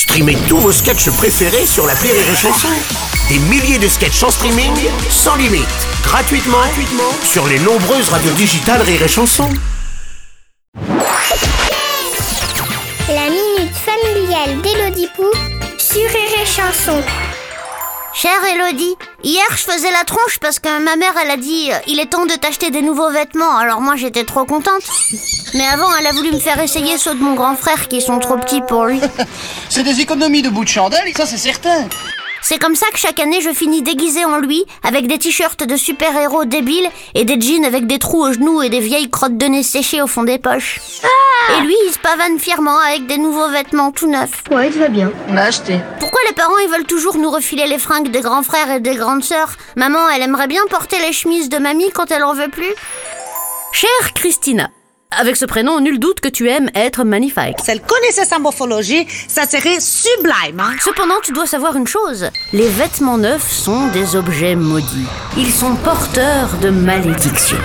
Streamez 0.00 0.38
tous 0.48 0.56
vos 0.56 0.72
sketchs 0.72 1.10
préférés 1.10 1.66
sur 1.66 1.86
la 1.86 1.92
Rire 1.92 2.14
et 2.14 2.34
Chanson. 2.34 2.68
Des 3.28 3.38
milliers 3.38 3.78
de 3.78 3.86
sketchs 3.86 4.22
en 4.22 4.30
streaming, 4.30 4.72
sans 5.10 5.36
limite, 5.36 5.68
gratuitement, 6.02 6.56
sur 7.22 7.46
les 7.46 7.58
nombreuses 7.58 8.08
radios 8.08 8.32
digitales 8.32 8.80
Rire 8.80 9.02
et 9.02 9.08
Chanson. 9.08 9.50
La 13.08 13.28
minute 13.28 13.76
familiale 13.76 14.62
d'Élodie 14.62 15.08
Pou 15.14 15.26
sur 15.76 16.08
Rire 16.08 16.46
Chanson. 16.46 17.02
Chère 18.12 18.44
Elodie, 18.44 18.96
hier 19.22 19.44
je 19.50 19.62
faisais 19.62 19.90
la 19.90 20.04
tronche 20.04 20.38
parce 20.40 20.58
que 20.58 20.68
ma 20.84 20.96
mère 20.96 21.14
elle 21.22 21.30
a 21.30 21.36
dit 21.36 21.70
euh, 21.72 21.76
il 21.86 22.00
est 22.00 22.06
temps 22.06 22.26
de 22.26 22.34
t'acheter 22.34 22.70
des 22.70 22.82
nouveaux 22.82 23.10
vêtements, 23.10 23.56
alors 23.56 23.80
moi 23.80 23.94
j'étais 23.96 24.24
trop 24.24 24.44
contente. 24.44 24.82
Mais 25.54 25.66
avant 25.66 25.88
elle 25.96 26.06
a 26.06 26.12
voulu 26.12 26.32
me 26.32 26.38
faire 26.38 26.60
essayer 26.60 26.98
ceux 26.98 27.14
de 27.14 27.20
mon 27.20 27.34
grand 27.34 27.56
frère 27.56 27.88
qui 27.88 28.00
sont 28.00 28.18
trop 28.18 28.36
petits 28.36 28.62
pour 28.62 28.84
lui. 28.84 29.00
C'est 29.70 29.84
des 29.84 30.00
économies 30.00 30.42
de 30.42 30.50
bout 30.50 30.64
de 30.64 30.68
chandelle, 30.68 31.12
ça 31.16 31.24
c'est 31.24 31.38
certain. 31.38 31.88
C'est 32.42 32.58
comme 32.58 32.74
ça 32.74 32.86
que 32.92 32.98
chaque 32.98 33.20
année 33.20 33.40
je 33.40 33.50
finis 33.50 33.82
déguisée 33.82 34.24
en 34.24 34.38
lui, 34.38 34.64
avec 34.82 35.06
des 35.06 35.18
t-shirts 35.18 35.62
de 35.62 35.76
super-héros 35.76 36.46
débiles 36.46 36.88
et 37.14 37.24
des 37.24 37.40
jeans 37.40 37.64
avec 37.64 37.86
des 37.86 37.98
trous 37.98 38.22
aux 38.22 38.32
genoux 38.32 38.62
et 38.62 38.70
des 38.70 38.80
vieilles 38.80 39.10
crottes 39.10 39.36
de 39.36 39.46
nez 39.46 39.62
séchées 39.62 40.02
au 40.02 40.06
fond 40.06 40.24
des 40.24 40.38
poches. 40.38 40.80
et 41.56 41.62
lui 41.62 41.74
il 41.86 41.92
se 41.92 41.98
pavane 41.98 42.38
fièrement 42.38 42.78
avec 42.78 43.06
des 43.06 43.18
nouveaux 43.18 43.48
vêtements 43.50 43.92
tout 43.92 44.10
neufs. 44.10 44.42
Ouais, 44.50 44.70
tout 44.70 44.78
va 44.78 44.88
bien. 44.88 45.12
On 45.28 45.36
a 45.36 45.42
acheté. 45.42 45.78
Pourquoi 45.98 46.20
les 46.28 46.34
parents 46.34 46.58
ils 46.64 46.70
veulent 46.70 46.86
toujours 46.86 47.16
nous 47.18 47.30
refiler 47.30 47.66
les 47.66 47.78
fringues 47.78 48.10
des 48.10 48.20
grands 48.20 48.42
frères 48.42 48.70
et 48.70 48.80
des 48.80 48.94
grandes 48.94 49.24
sœurs? 49.24 49.52
Maman 49.76 50.08
elle 50.08 50.22
aimerait 50.22 50.48
bien 50.48 50.62
porter 50.70 50.98
les 50.98 51.12
chemises 51.12 51.48
de 51.50 51.58
mamie 51.58 51.90
quand 51.94 52.10
elle 52.10 52.24
en 52.24 52.34
veut 52.34 52.48
plus? 52.48 52.74
Chère 53.72 54.14
Christina, 54.14 54.70
avec 55.18 55.36
ce 55.36 55.44
prénom, 55.44 55.80
nul 55.80 55.98
doute 55.98 56.20
que 56.20 56.28
tu 56.28 56.48
aimes 56.48 56.70
être 56.74 57.04
magnifique. 57.04 57.56
Si 57.62 57.70
elle 57.70 57.82
connaissait 57.82 58.24
sa 58.24 58.38
morphologie, 58.38 59.06
ça 59.28 59.46
serait 59.46 59.80
sublime. 59.80 60.60
Hein? 60.60 60.74
Cependant, 60.80 61.16
tu 61.22 61.32
dois 61.32 61.46
savoir 61.46 61.76
une 61.76 61.86
chose. 61.86 62.30
Les 62.52 62.68
vêtements 62.68 63.18
neufs 63.18 63.50
sont 63.50 63.88
des 63.88 64.16
objets 64.16 64.54
maudits. 64.54 65.06
Ils 65.36 65.52
sont 65.52 65.74
porteurs 65.76 66.50
de 66.62 66.70
malédictions. 66.70 67.58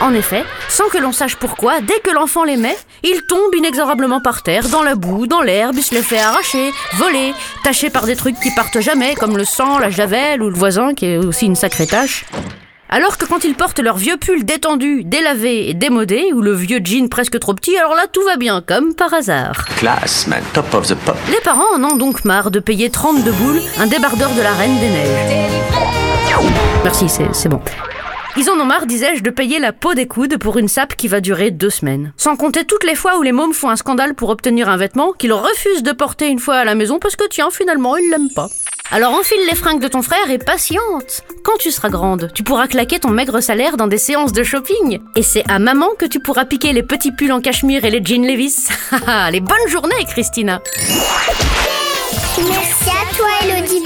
En 0.00 0.14
effet, 0.14 0.44
sans 0.70 0.88
que 0.88 0.96
l'on 0.96 1.12
sache 1.12 1.36
pourquoi, 1.36 1.82
dès 1.82 2.00
que 2.00 2.10
l'enfant 2.10 2.42
les 2.44 2.56
met, 2.56 2.76
il 3.02 3.22
tombe 3.28 3.54
inexorablement 3.54 4.20
par 4.20 4.42
terre, 4.42 4.68
dans 4.70 4.82
la 4.82 4.94
boue, 4.94 5.26
dans 5.26 5.42
l'herbe, 5.42 5.76
il 5.76 5.82
se 5.82 5.94
les 5.94 6.02
fait 6.02 6.18
arracher, 6.18 6.72
voler, 6.94 7.34
taché 7.64 7.90
par 7.90 8.06
des 8.06 8.16
trucs 8.16 8.40
qui 8.40 8.50
partent 8.54 8.80
jamais, 8.80 9.14
comme 9.14 9.36
le 9.36 9.44
sang, 9.44 9.78
la 9.78 9.90
javel 9.90 10.42
ou 10.42 10.48
le 10.48 10.56
voisin, 10.56 10.94
qui 10.94 11.04
est 11.04 11.16
aussi 11.18 11.44
une 11.44 11.56
sacrée 11.56 11.86
tâche. 11.86 12.24
Alors 12.92 13.18
que 13.18 13.24
quand 13.24 13.44
ils 13.44 13.54
portent 13.54 13.78
leur 13.78 13.96
vieux 13.96 14.16
pull 14.16 14.44
détendu, 14.44 15.04
délavé 15.04 15.70
et 15.70 15.74
démodé, 15.74 16.32
ou 16.34 16.40
le 16.40 16.52
vieux 16.52 16.80
jean 16.82 17.08
presque 17.08 17.38
trop 17.38 17.54
petit, 17.54 17.76
alors 17.76 17.94
là 17.94 18.06
tout 18.12 18.24
va 18.24 18.36
bien, 18.36 18.64
comme 18.66 18.96
par 18.96 19.14
hasard. 19.14 19.64
Classe, 19.76 20.26
man, 20.26 20.42
top 20.52 20.74
of 20.74 20.88
the 20.88 20.96
pop. 20.96 21.16
Les 21.30 21.40
parents 21.44 21.72
en 21.76 21.84
ont 21.84 21.94
donc 21.94 22.24
marre 22.24 22.50
de 22.50 22.58
payer 22.58 22.90
32 22.90 23.30
boules 23.30 23.60
un 23.78 23.86
débardeur 23.86 24.30
de 24.30 24.42
la 24.42 24.52
Reine 24.54 24.76
des 24.80 24.88
Neiges. 24.88 25.62
Merci, 26.82 27.08
c'est 27.08 27.32
c'est 27.32 27.48
bon. 27.48 27.60
Ils 28.36 28.50
en 28.50 28.58
ont 28.58 28.64
marre, 28.64 28.86
disais-je, 28.86 29.22
de 29.22 29.30
payer 29.30 29.60
la 29.60 29.72
peau 29.72 29.94
des 29.94 30.08
coudes 30.08 30.38
pour 30.38 30.58
une 30.58 30.68
sape 30.68 30.96
qui 30.96 31.06
va 31.06 31.20
durer 31.20 31.52
deux 31.52 31.70
semaines. 31.70 32.12
Sans 32.16 32.34
compter 32.34 32.64
toutes 32.64 32.84
les 32.84 32.96
fois 32.96 33.18
où 33.18 33.22
les 33.22 33.32
mômes 33.32 33.52
font 33.52 33.70
un 33.70 33.76
scandale 33.76 34.14
pour 34.14 34.30
obtenir 34.30 34.68
un 34.68 34.76
vêtement 34.76 35.12
qu'ils 35.12 35.32
refusent 35.32 35.84
de 35.84 35.92
porter 35.92 36.26
une 36.26 36.40
fois 36.40 36.56
à 36.56 36.64
la 36.64 36.74
maison 36.74 36.98
parce 36.98 37.14
que 37.14 37.28
tiens, 37.28 37.50
finalement, 37.50 37.96
ils 37.96 38.10
l'aiment 38.10 38.32
pas. 38.34 38.48
Alors 38.92 39.14
enfile 39.14 39.38
les 39.48 39.54
fringues 39.54 39.80
de 39.80 39.86
ton 39.86 40.02
frère 40.02 40.30
et 40.30 40.38
patiente. 40.38 41.22
Quand 41.44 41.56
tu 41.60 41.70
seras 41.70 41.90
grande, 41.90 42.30
tu 42.34 42.42
pourras 42.42 42.66
claquer 42.66 42.98
ton 42.98 43.10
maigre 43.10 43.40
salaire 43.40 43.76
dans 43.76 43.86
des 43.86 43.98
séances 43.98 44.32
de 44.32 44.42
shopping. 44.42 44.98
Et 45.14 45.22
c'est 45.22 45.48
à 45.48 45.60
maman 45.60 45.90
que 45.96 46.06
tu 46.06 46.18
pourras 46.18 46.44
piquer 46.44 46.72
les 46.72 46.82
petits 46.82 47.12
pulls 47.12 47.32
en 47.32 47.40
cachemire 47.40 47.84
et 47.84 47.90
les 47.90 48.04
jeans 48.04 48.26
Levis. 48.26 48.68
Ah, 48.92 49.26
ah, 49.26 49.30
les 49.30 49.40
bonnes 49.40 49.68
journées, 49.68 50.04
Christina. 50.08 50.60
Merci 52.38 52.90
à 52.90 53.14
toi, 53.14 53.28
Elodie 53.42 53.82